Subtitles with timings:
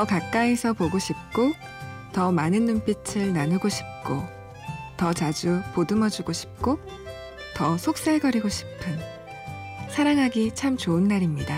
[0.00, 1.52] 더 가까이서 보고 싶고,
[2.14, 4.24] 더 많은 눈빛을 나누고 싶고,
[4.96, 6.78] 더 자주 보듬어주고 싶고,
[7.54, 8.98] 더 속살거리고 싶은
[9.90, 11.54] 사랑하기 참 좋은 날입니다.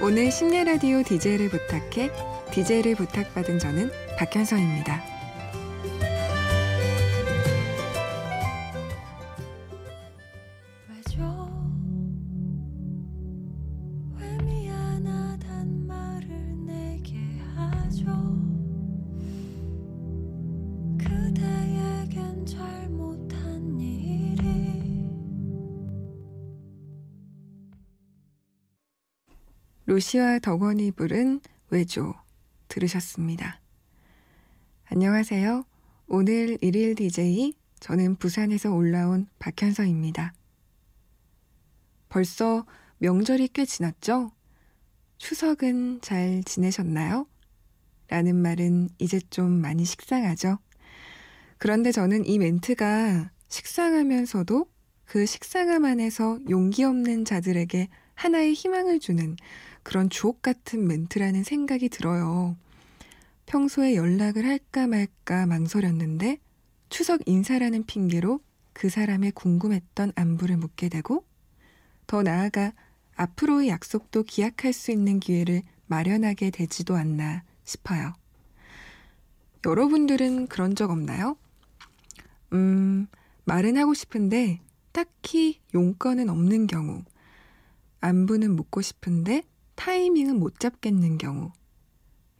[0.00, 2.12] 오늘 심야 라디오 DJ를 부탁해
[2.52, 3.90] DJ를 부탁받은 저는
[4.20, 5.17] 박현서입니다.
[29.98, 32.14] 루시와 덕원이 부른 외조
[32.68, 33.60] 들으셨습니다.
[34.84, 35.64] 안녕하세요.
[36.06, 40.34] 오늘 일일 DJ 저는 부산에서 올라온 박현서입니다.
[42.10, 42.64] 벌써
[42.98, 44.30] 명절이 꽤 지났죠?
[45.16, 47.26] 추석은 잘 지내셨나요?
[48.06, 50.60] 라는 말은 이제 좀 많이 식상하죠?
[51.56, 54.64] 그런데 저는 이 멘트가 식상하면서도
[55.06, 59.36] 그 식상함 안에서 용기 없는 자들에게 하나의 희망을 주는
[59.88, 62.58] 그런 주옥 같은 멘트라는 생각이 들어요.
[63.46, 66.40] 평소에 연락을 할까 말까 망설였는데
[66.90, 68.40] 추석 인사라는 핑계로
[68.74, 71.24] 그 사람의 궁금했던 안부를 묻게 되고
[72.06, 72.74] 더 나아가
[73.16, 78.12] 앞으로의 약속도 기약할 수 있는 기회를 마련하게 되지도 않나 싶어요.
[79.64, 81.38] 여러분들은 그런 적 없나요?
[82.52, 83.06] 음,
[83.46, 84.60] 말은 하고 싶은데
[84.92, 87.04] 딱히 용건은 없는 경우,
[88.02, 89.44] 안부는 묻고 싶은데
[89.78, 91.52] 타이밍은 못 잡겠는 경우,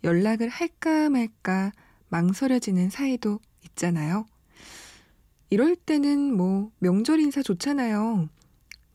[0.03, 1.71] 연락을 할까 말까
[2.09, 4.27] 망설여지는 사이도 있잖아요.
[5.49, 8.29] 이럴 때는 뭐 명절 인사 좋잖아요.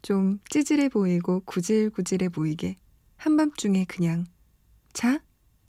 [0.01, 2.75] 좀 찌질해 보이고 구질구질해 보이게
[3.15, 4.25] 한밤중에 그냥
[4.91, 5.23] 자?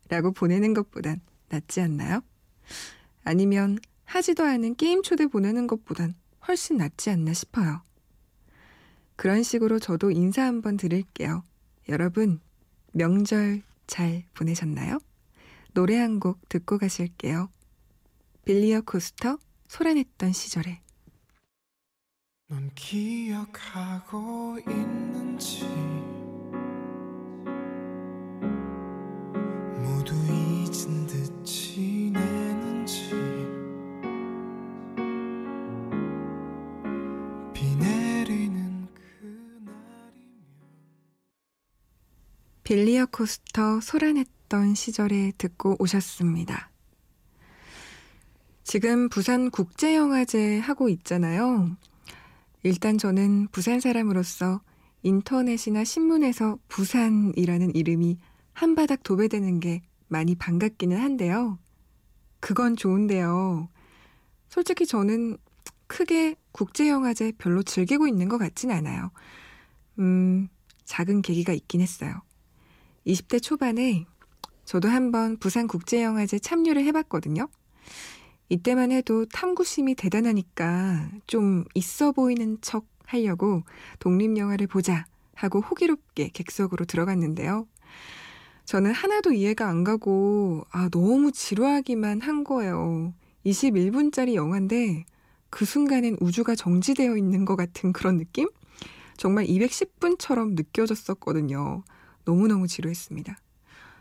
[0.09, 1.21] 라고 보내는 것보단
[1.51, 2.23] 낫지 않나요?
[3.23, 6.17] 아니면 하지도 않은 게임 초대 보내는 것보단
[6.49, 7.83] 훨씬 낫지 않나 싶어요.
[9.15, 11.45] 그런 식으로 저도 인사 한번 드릴게요.
[11.89, 12.41] 여러분,
[12.95, 14.99] 명절 잘 보내셨나요?
[15.75, 17.49] 노래 한 곡 듣고 가실게요.
[18.45, 19.39] 빌리어 코스터
[19.69, 20.81] 소란했던 시절에
[22.49, 25.65] 넌 기억하고 있는지
[42.75, 46.73] 빌리어 코스터 소란했던 시절에 듣고 오셨습니다.
[48.65, 51.71] 지금 부산 국제영화제 하고 있잖아요.
[52.65, 54.61] 일단 저는 부산 사람으로서
[55.05, 58.19] 인터넷이나 신문에서 부산이라는 이름이
[58.55, 61.61] 한바닥 도배되는 게 많이 반갑기는 한데요.
[62.41, 63.69] 그건 좋은데요.
[64.49, 65.39] 솔직히 저는
[65.87, 69.13] 크게 국제영화제 별로 즐기고 있는 것 같진 않아요.
[70.01, 70.49] 음,
[70.87, 72.21] 작은 계기가 있긴 했어요.
[73.07, 74.07] 20대 초반에
[74.65, 77.49] 저도 한번 부산국제영화제 참여를 해봤거든요.
[78.49, 83.63] 이때만 해도 탐구심이 대단하니까 좀 있어 보이는 척 하려고
[83.99, 87.67] 독립영화를 보자 하고 호기롭게 객석으로 들어갔는데요.
[88.65, 93.13] 저는 하나도 이해가 안 가고, 아, 너무 지루하기만 한 거예요.
[93.45, 95.05] 21분짜리 영화인데,
[95.51, 98.49] 그 순간엔 우주가 정지되어 있는 것 같은 그런 느낌?
[99.19, 101.85] 정말 210분처럼 느껴졌었거든요.
[102.25, 103.37] 너무너무 지루했습니다.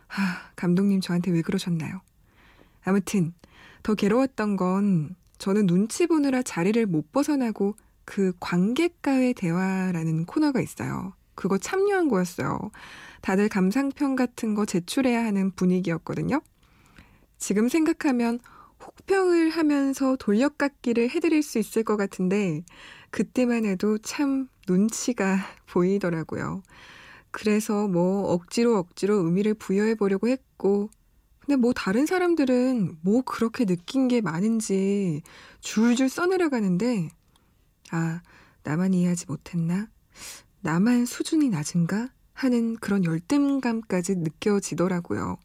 [0.08, 0.22] 하,
[0.56, 2.02] 감독님 저한테 왜 그러셨나요?
[2.84, 3.34] 아무튼
[3.82, 7.76] 더 괴로웠던 건 저는 눈치 보느라 자리를 못 벗어나고
[8.06, 11.14] 그 관객과의 대화라는 코너가 있어요.
[11.36, 12.72] 그거 참여한 거였어요.
[13.22, 16.42] 다들 감상평 같은 거 제출해야 하는 분위기였거든요.
[17.38, 18.40] 지금 생각하면
[18.86, 22.64] 혹평을 하면서 돌려깎기를 해드릴 수 있을 것 같은데
[23.10, 25.38] 그때만 해도 참 눈치가
[25.68, 26.64] 보이더라고요.
[27.34, 30.92] 그래서 뭐 억지로 억지로 의미를 부여해 보려고 했고,
[31.40, 35.24] 근데 뭐 다른 사람들은 뭐 그렇게 느낀 게 많은지
[35.60, 37.10] 줄줄 써내려가는데,
[37.92, 38.22] 아,
[38.62, 39.90] 나만 이해하지 못했나?
[40.62, 42.10] 나만 수준이 낮은가?
[42.34, 45.38] 하는 그런 열등감까지 느껴지더라고요.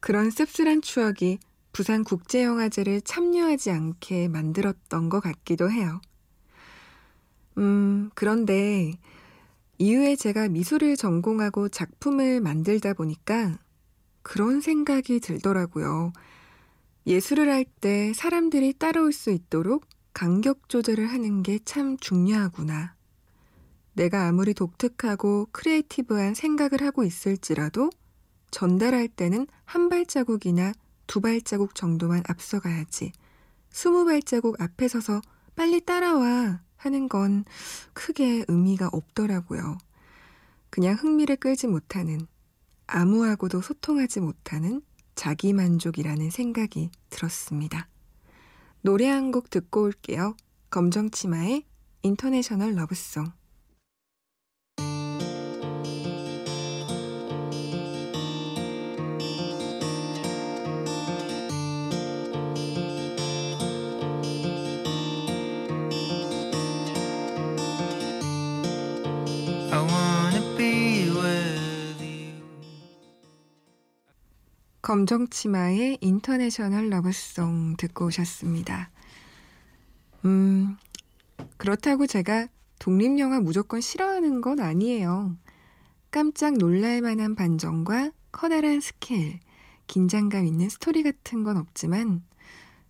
[0.00, 1.38] 그런 씁쓸한 추억이
[1.72, 6.00] 부산 국제영화제를 참여하지 않게 만들었던 것 같기도 해요.
[7.58, 8.98] 음, 그런데
[9.78, 13.58] 이후에 제가 미술을 전공하고 작품을 만들다 보니까
[14.22, 16.12] 그런 생각이 들더라고요.
[17.06, 22.94] 예술을 할 때 사람들이 따라올 수 있도록 간격 조절을 하는 게 참 중요하구나.
[23.92, 27.90] 내가 아무리 독특하고 creative한 생각을 하고 있을지라도
[28.50, 30.72] 전달할 때는 한 발자국이나
[31.06, 33.12] 두 발자국 정도만 앞서가야지.
[33.70, 35.20] 스무 발자국 앞에 서서
[35.54, 37.44] 빨리 따라와 하는 건
[37.92, 39.78] 크게 의미가 없더라고요.
[40.70, 42.26] 그냥 흥미를 끌지 못하는,
[42.86, 44.82] 아무하고도 소통하지 못하는
[45.14, 47.88] 자기만족이라는 생각이 들었습니다.
[48.82, 50.36] 노래 한 곡 듣고 올게요.
[50.70, 51.64] 검정치마의
[52.02, 53.32] International Love Song.
[74.86, 78.92] 검정치마의 International Love Song 듣고 오셨습니다.
[80.24, 80.76] 음,
[81.56, 82.46] 그렇다고 제가
[82.78, 85.36] 독립영화 무조건 싫어하는 건 아니에요.
[86.12, 89.40] 깜짝 놀랄 만한 반전과 커다란 스케일,
[89.88, 92.22] 긴장감 있는 스토리 같은 건 없지만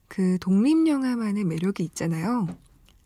[0.07, 2.47] 그 독립영화만의 매력이 있잖아요.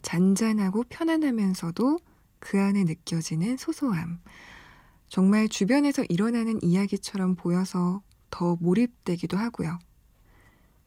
[0.03, 2.01] 잔잔하고 편안하면서도
[2.41, 4.19] 그 안에 느껴지는 소소함.
[5.09, 9.79] 정말 주변에서 일어나는 이야기처럼 보여서 더 몰입되기도 하고요.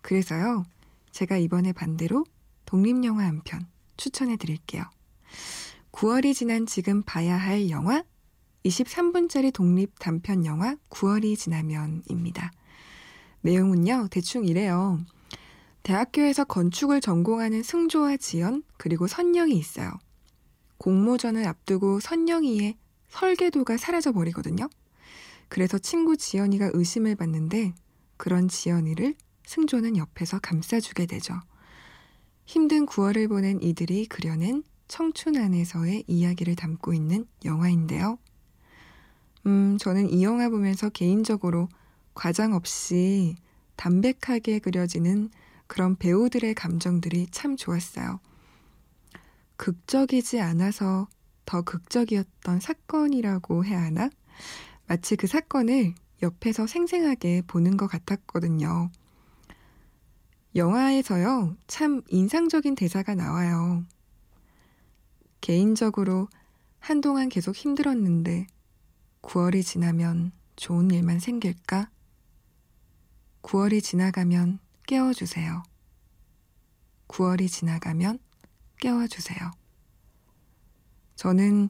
[0.01, 0.65] 그래서요,
[1.11, 2.25] 제가 이번에 반대로
[2.65, 3.67] 독립영화 한 편
[3.97, 4.83] 추천해 드릴게요.
[5.91, 8.03] 9월이 지난 지금 봐야 할 영화
[8.65, 12.51] 23분짜리 독립 단편 영화 9월이 지나면입니다.
[13.41, 14.99] 내용은요, 대충 이래요.
[15.83, 19.91] 대학교에서 건축을 전공하는 승조와 지연, 그리고 선영이 있어요.
[20.77, 22.77] 공모전을 앞두고 선영이의
[23.09, 24.69] 설계도가 사라져 버리거든요.
[25.53, 27.75] 그래서 친구 지연이가 의심을 받는데
[28.17, 29.13] 그런 지연이를
[29.45, 31.39] 승조는 옆에서 감싸주게 되죠.
[32.44, 38.17] 힘든 9월을 보낸 이들이 그려낸 청춘 안에서의 이야기를 담고 있는 영화인데요.
[39.45, 41.69] 음, 저는 이 영화 보면서 개인적으로
[42.15, 43.35] 과장 없이
[43.75, 45.29] 담백하게 그려지는
[45.67, 48.19] 그런 배우들의 감정들이 참 좋았어요.
[49.57, 51.07] 극적이지 않아서
[51.45, 54.09] 더 극적이었던 사건이라고 해야 하나?
[54.88, 58.91] 마치 그 사건을 옆에서 생생하게 보는 것 같았거든요.
[60.56, 63.83] 영화에서요, 참 인상적인 대사가 나와요.
[65.41, 66.27] 개인적으로
[66.80, 68.47] 한동안 계속 힘들었는데
[69.24, 71.89] 9월이 지나면 좋은 일만 생길까?
[73.41, 75.63] 9월이 지나가면 깨워주세요.
[77.07, 78.19] 9월이 지나가면
[78.79, 79.51] 깨워주세요.
[81.15, 81.69] 저는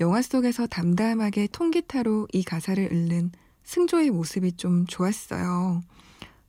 [0.00, 3.32] 영화 속에서 담담하게 통기타로 이 가사를 읊는
[3.64, 5.82] 승조의 모습이 좀 좋았어요.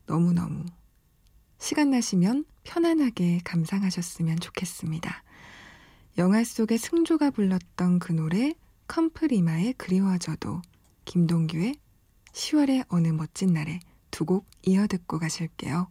[0.08, 0.66] 너무너무.
[1.60, 5.24] 시간 나시면 편안하게 감상하셨으면 좋겠습니다.
[6.18, 8.54] 영화 속의 승조가 불렀던 그 노래
[8.88, 10.62] 컴프리마의 그리워져도
[11.06, 11.76] 김동규의
[12.32, 13.80] 10월의 어느 멋진 날에
[14.12, 15.88] 두 곡 이어 듣고 가실게요.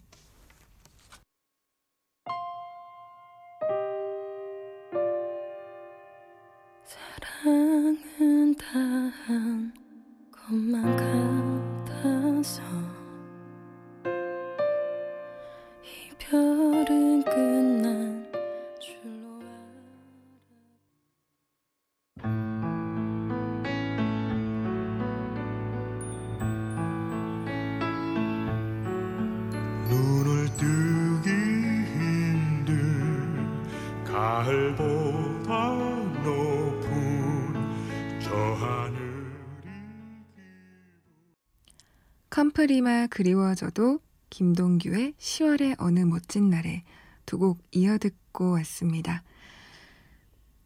[42.42, 46.82] 컴프리마 그리워져도 김동규의 10월의 어느 멋진 날에
[47.24, 49.22] 두 곡 이어 듣고 왔습니다.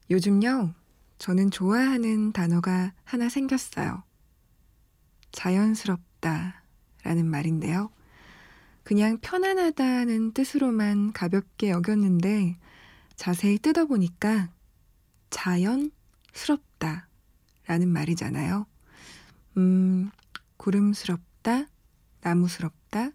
[0.08, 0.72] 요즘요,
[1.18, 4.02] 저는 좋아하는 단어가 하나 생겼어요.
[5.32, 6.62] 자연스럽다
[7.02, 7.90] 라는 말인데요.
[8.82, 12.56] 그냥 편안하다는 뜻으로만 가볍게 여겼는데
[13.16, 14.48] 자세히 뜯어보니까
[15.28, 17.06] 자연스럽다
[17.66, 18.64] 라는 말이잖아요.
[19.58, 20.10] 음,
[20.56, 21.04] 구름스
[21.46, 21.68] 럽다,
[22.22, 23.12] 나무스럽다,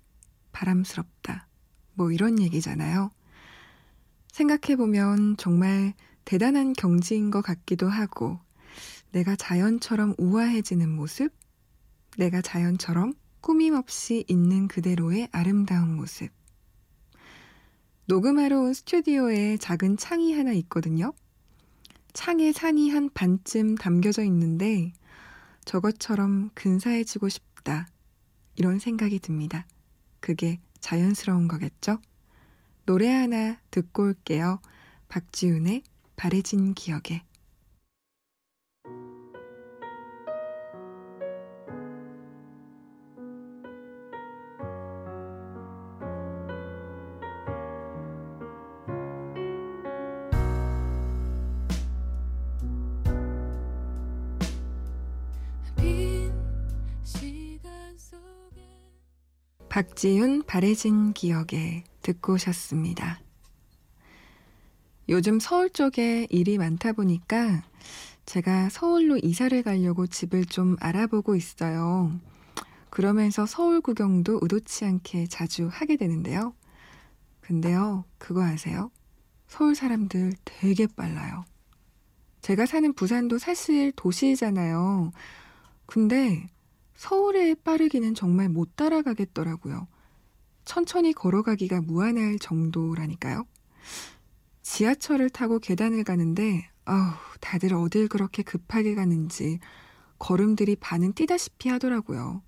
[0.53, 1.47] 바람스럽다.
[1.95, 3.11] 뭐 이런 얘기잖아요.
[4.31, 8.39] 생각해보면 정말 대단한 경지인 것 같기도 하고,
[9.11, 11.33] 내가 자연처럼 우아해지는 모습,
[12.17, 16.29] 내가 자연처럼 꾸밈없이 있는 그대로의 아름다운 모습.
[18.05, 21.11] 녹음하러 온 스튜디오에 작은 창이 하나 있거든요.
[22.13, 24.93] 창에 산이 한 반쯤 담겨져 있는데
[25.65, 27.87] 저것처럼 근사해지고 싶다.
[28.55, 29.65] 이런 생각이 듭니다.
[30.19, 31.99] 그게 자연스러운 거겠죠?
[32.85, 34.59] 노래 하나 듣고 올게요.
[35.07, 35.83] 박지훈의
[36.15, 37.23] 바래진 기억에.
[59.71, 63.21] 박지윤 바래진 기억에 듣고 오셨습니다.
[65.07, 67.63] 요즘 서울 쪽에 일이 많다 보니까
[68.25, 72.11] 제가 서울로 이사를 가려고 집을 좀 알아보고 있어요.
[72.89, 76.53] 그러면서 서울 구경도 의도치 않게 자주 하게 되는데요.
[77.39, 78.91] 근데요, 그거 아세요?
[79.47, 81.45] 서울 사람들 되게 빨라요.
[82.41, 85.13] 제가 사는 부산도 사실 도시잖아요.
[85.85, 86.49] 근데
[87.01, 89.87] 서울에 빠르기는 정말 못 따라가겠더라고요.
[90.65, 93.43] 천천히 걸어가기가 무한할 정도라니까요.
[94.61, 99.59] 지하철을 타고 계단을 가는데, 아우, 다들 어딜 그렇게 급하게 가는지
[100.19, 102.43] 걸음들이 반은 뛰다시피 하더라고요.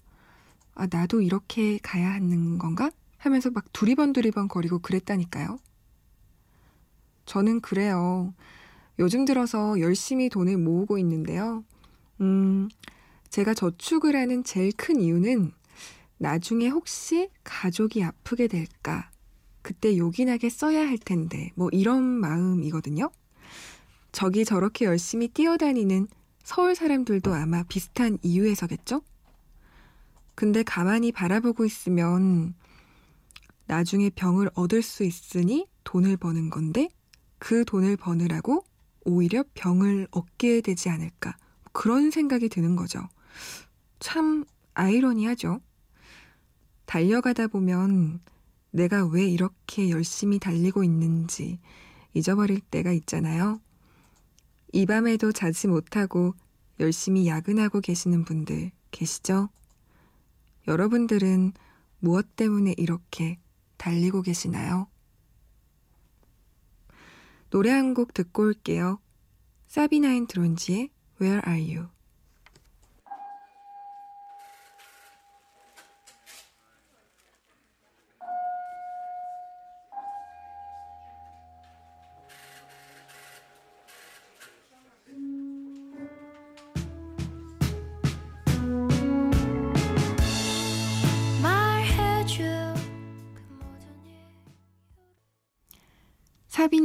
[0.76, 2.92] 아, 나도 이렇게 가야 하는 건가?
[3.18, 5.58] 하면서 막 두리번 두리번 거리고 그랬다니까요.
[7.26, 8.36] 저는 그래요.
[9.00, 11.64] 요즘 들어서 열심히 돈을 모으고 있는데요.
[12.22, 12.70] 음,
[13.34, 15.54] 제가 저축을 하는 제일 큰 이유는
[16.20, 19.10] 나중에 혹시 가족이 아프게 될까?
[19.64, 23.10] 그때 요긴하게 써야 할 텐데, 뭐 이런 마음이거든요.
[24.12, 26.10] 저기 저렇게 열심히 뛰어다니는
[26.44, 29.02] 서울 사람들도 아마 비슷한 이유에서겠죠?
[30.36, 32.54] 근데 가만히 바라보고 있으면
[33.66, 36.88] 나중에 병을 얻을 수 있으니 돈을 버는 건데
[37.40, 38.64] 그 돈을 버느라고
[39.06, 41.36] 오히려 병을 얻게 되지 않을까.
[41.72, 43.10] 그런 생각이 드는 거죠.
[44.00, 45.62] 참 아이러니하죠.
[46.86, 48.20] 달려가다 보면
[48.72, 51.60] 내가 왜 이렇게 열심히 달리고 있는지
[52.14, 53.62] 잊어버릴 때가 있잖아요.
[54.72, 56.34] 이 밤에도 자지 못하고
[56.80, 59.50] 열심히 야근하고 계시는 분들 계시죠?
[60.68, 61.54] 여러분들은
[62.00, 63.38] 무엇 때문에 이렇게
[63.78, 64.88] 달리고 계시나요?
[67.50, 69.00] 노래 한 곡 듣고 올게요.
[69.68, 70.90] 사비나인 드론지의
[71.22, 71.90] Where Are You?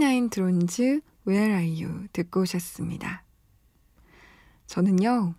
[0.09, 3.25] 사비나인 드론즈 Where Are You 듣고 오셨습니다.
[4.67, 5.35] 저는요,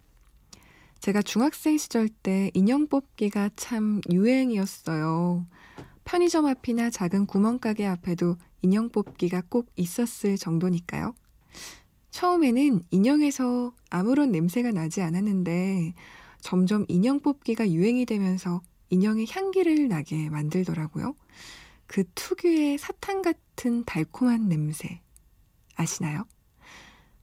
[1.00, 5.48] 제가 중학생 시절 때 인형 뽑기가 참 유행이었어요.
[6.06, 11.16] 편의점 앞이나 작은 구멍가게 앞에도 인형 뽑기가 꼭 있었을 정도니까요.
[12.12, 15.96] 처음에는 인형에서 아무런 냄새가 나지 않았는데
[16.42, 18.62] 점점 인형 뽑기가 유행이 되면서
[18.92, 21.16] 인형의 향기를 나게 만들더라고요.
[21.88, 23.49] 그 특유의 사탕 같은
[23.86, 25.02] 달콤한 냄새.
[25.76, 26.26] 아시나요?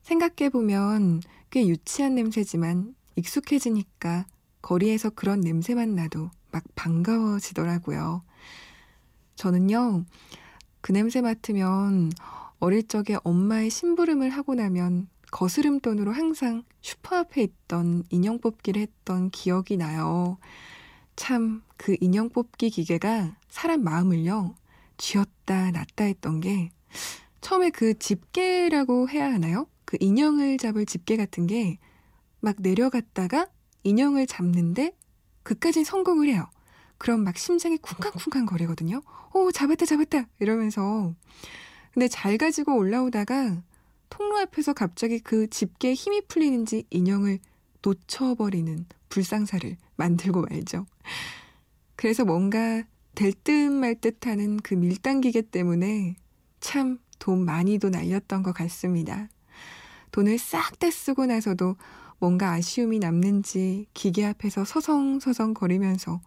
[0.03, 4.27] 생각해보면 꽤 유치한 냄새지만 익숙해지니까
[4.61, 8.23] 거리에서 그런 냄새만 나도 막 반가워지더라고요.
[9.37, 10.05] 저는요,
[10.83, 12.13] 그 냄새 맡으면
[12.59, 19.31] 어릴 적에 엄마의 심부름을 하고 나면 거스름 돈으로 항상 슈퍼 앞에 있던 인형 뽑기를 했던
[19.31, 20.39] 기억이 나요.
[21.17, 24.55] 참, 그 인형 뽑기 기계가 사람 마음을요,
[24.99, 26.71] 쥐었다 놨다 했던 게,
[27.41, 29.69] 처음에 그 집게라고 해야 하나요?
[29.85, 31.79] 그 인형을 잡을 집게 같은 게
[32.47, 33.49] 막 내려갔다가
[33.83, 34.93] 인형을 잡는데
[35.43, 36.49] 그까진 성공을 해요.
[36.97, 39.03] 그럼 막 심장이 쿵쾅쿵쾅 거리거든요.
[39.35, 40.27] 오, 잡았다, 잡았다!
[40.39, 41.13] 이러면서.
[41.93, 43.63] 근데 잘 가지고 올라오다가
[44.11, 47.41] 통로 앞에서 갑자기 그 집게에 힘이 풀리는지 인형을
[47.83, 50.87] 놓쳐버리는 불상사를 만들고 말죠.
[51.97, 52.85] 그래서 뭔가
[53.17, 56.17] 될 듯 말 듯 하는 그 밀당기계 때문에
[56.61, 59.29] 참 돈 많이도 날렸던 것 같습니다.
[60.13, 61.77] 돈을 싹 다 쓰고 나서도
[62.19, 66.21] 뭔가 아쉬움이 남는지 기계 앞에서 서성서성 거리면서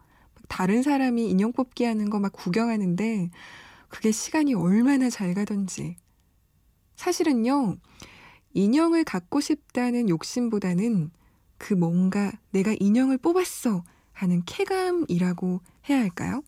[0.48, 3.30] 다른 사람이 인형 뽑기 하는 거 막 구경하는데
[3.88, 5.96] 그게 시간이 얼마나 잘 가던지.
[6.96, 7.76] 사실은요,
[8.54, 11.10] 인형을 갖고 싶다는 욕심보다는
[11.58, 16.42] 그 뭔가 내가 인형을 뽑았어 하는 쾌감이라고 해야 할까요?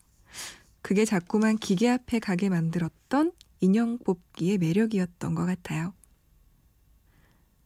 [0.83, 5.95] 그게 자꾸만 기계 앞에 가게 만들었던 인형 뽑기의 매력이었던 것 같아요.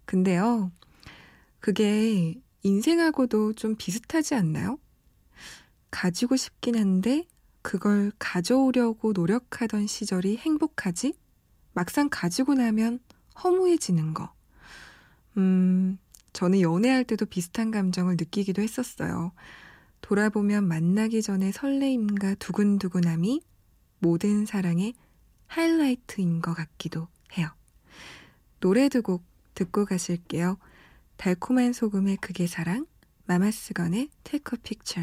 [0.04, 0.70] 근데요,
[1.58, 4.78] 그게 인생하고도 좀 비슷하지 않나요?
[5.90, 7.26] 가지고 싶긴 한데
[7.62, 11.14] 그걸 가져오려고 노력하던 시절이 행복하지?
[11.72, 13.00] 막상 가지고 나면
[13.42, 14.32] 허무해지는 거.
[15.36, 15.98] 음,
[16.32, 19.32] 저는 연애할 때도 비슷한 감정을 느끼기도 했었어요.
[20.06, 23.40] 돌아보면 만나기 전에 설레임과 두근두근함이
[23.98, 24.94] 모든 사랑의
[25.48, 27.48] 하이라이트인 것 같기도 해요.
[28.60, 30.58] 노래 두 곡 듣고 가실게요.
[31.16, 32.86] 달콤한 소금의 그게 사랑,
[33.24, 35.00] 마마스건의 테이크 픽처.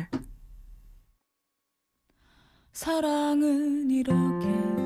[2.71, 4.82] 사랑은 이렇게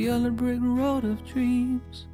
[0.00, 2.06] yellow brick road of dreams.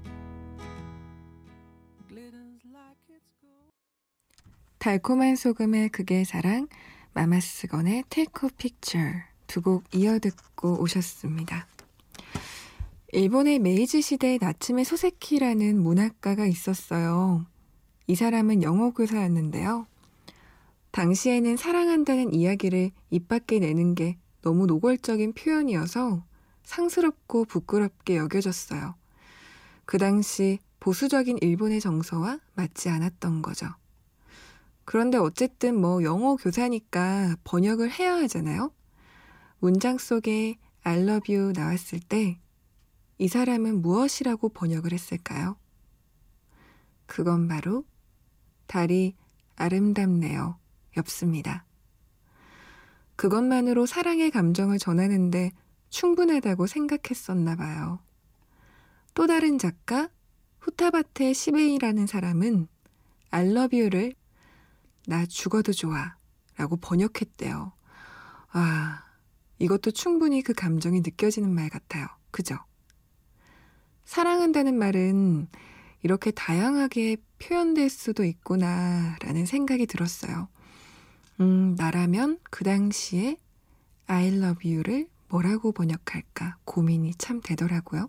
[4.78, 6.68] 달콤한 소금의 그게 사랑,
[7.14, 8.98] 마마스건의 테이크 픽처
[9.46, 11.66] 두 곡 이어 듣고 오셨습니다.
[13.12, 17.46] 일본의 메이지 시대에 나츠메 소세키라는 문학가가 있었어요.
[18.06, 19.86] 이 사람은 영어 교사였는데요.
[20.90, 26.22] 당시에는 사랑한다는 이야기를 입 밖에 내는 게 너무 노골적인 표현이어서
[26.66, 28.94] 상스럽고 부끄럽게 여겨졌어요.
[29.86, 33.68] 그 당시 보수적인 일본의 정서와 맞지 않았던 거죠.
[34.84, 38.70] 그런데 어쨌든 뭐 영어 교사니까 번역을 해야 하잖아요.
[39.58, 42.38] 문장 속에 I love you 나왔을 때
[43.18, 45.56] 이 사람은 무엇이라고 번역을 했을까요?
[47.06, 47.84] 그건 바로
[48.66, 49.14] 달이
[49.56, 50.58] 아름답네요.
[50.98, 51.64] 였습니다.
[53.16, 55.52] 그것만으로 사랑의 감정을 전하는데
[55.90, 58.00] 충분하다고 생각했었나 봐요.
[59.14, 60.08] 또 다른 작가
[60.60, 62.68] 후타바테 시베이라는 사람은
[63.32, 64.14] you를
[65.06, 66.16] 나 죽어도 좋아
[66.56, 67.72] 라고 번역했대요.
[68.52, 69.04] 아,
[69.58, 72.06] 이것도 충분히 그 감정이 느껴지는 말 같아요.
[72.30, 72.58] 그죠?
[74.04, 75.48] 사랑한다는 말은
[76.02, 80.48] 이렇게 다양하게 표현될 수도 있구나 라는 생각이 들었어요.
[81.40, 83.36] 음, 나라면 그 당시에
[84.06, 88.08] I love you를 뭐라고 번역할까 고민이 참 되더라고요.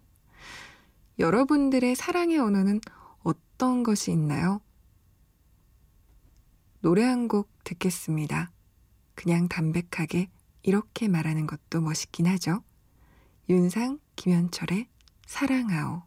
[1.20, 2.80] 여러분들의 사랑의 언어는
[3.24, 4.62] 어떤 것이 있나요?
[6.82, 8.52] 노래 한 곡 듣겠습니다.
[9.16, 10.30] 그냥 담백하게
[10.62, 12.62] 이렇게 말하는 것도 멋있긴 하죠.
[13.50, 14.88] 윤상, 김현철의
[15.26, 16.07] 사랑하오.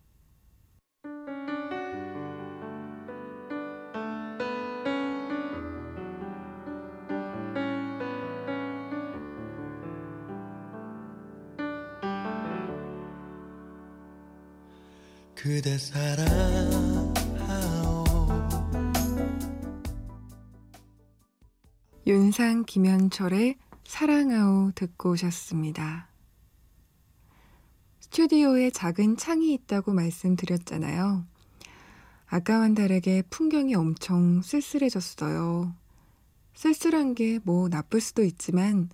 [15.61, 17.13] 그대 사랑하오
[22.07, 26.09] 윤상, 김현철의 사랑하오 듣고 오셨습니다.
[28.01, 31.27] 스튜디오에 작은 창이 있다고 말씀드렸잖아요.
[32.25, 35.75] 아까와는 다르게 풍경이 엄청 쓸쓸해졌어요.
[36.55, 38.89] 쓸쓸한 게 뭐 나쁠 수도 있지만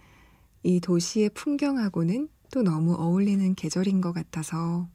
[0.65, 4.89] 이 도시의 풍경하고는 또 너무 어울리는 계절인 것 같아서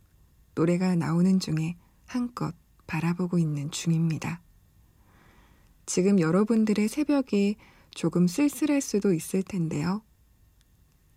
[0.56, 2.54] 노래가 나오는 중에 한껏
[2.88, 4.42] 바라보고 있는 중입니다.
[5.86, 7.56] 지금 여러분들의 새벽이
[7.92, 10.02] 조금 쓸쓸할 수도 있을 텐데요.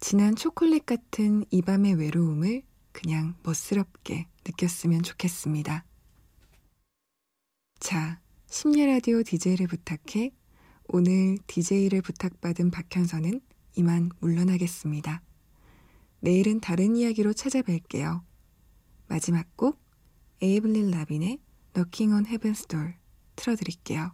[0.01, 5.85] 진한 초콜릿 같은 이 밤의 외로움을 그냥 멋스럽게 느꼈으면 좋겠습니다.
[7.81, 10.31] 자, 심야 라디오 DJ를 부탁해
[10.89, 13.41] 오늘 DJ를 부탁받은 박현선은
[13.77, 15.23] 이만 물러나겠습니다.
[16.21, 18.23] 내일은 다른 이야기로 찾아뵐게요.
[19.07, 19.81] 마지막 곡
[20.43, 21.39] 에이블린 라빈의
[21.75, 22.95] Knocking on Heaven's Door
[23.37, 24.13] 틀어드릴게요.